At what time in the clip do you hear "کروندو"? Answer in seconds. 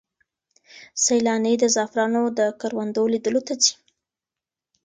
2.59-3.01